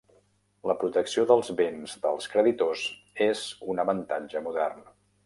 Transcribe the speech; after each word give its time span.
La 0.69 0.75
protecció 0.83 1.25
dels 1.31 1.51
béns 1.59 1.93
dels 2.07 2.29
creditors 2.37 2.87
és 3.27 3.45
un 3.75 3.83
avantatge 3.85 4.43
modern. 4.49 4.83